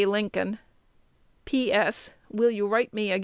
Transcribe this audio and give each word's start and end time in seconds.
Lincoln. 0.05 0.57
P. 1.45 1.71
S. 1.71 2.09
Will 2.31 2.49
you 2.49 2.65
write 2.67 2.91
me 2.91 3.11
again? 3.11 3.19